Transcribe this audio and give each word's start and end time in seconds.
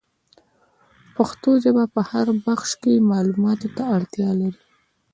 پښتو 1.15 1.51
ژبه 1.63 1.83
په 1.93 2.01
هر 2.11 2.27
بخش 2.45 2.69
کي 2.83 2.93
معلوماتو 3.09 3.67
ته 3.75 3.83
اړتیا 3.95 4.29
لري. 4.41 4.61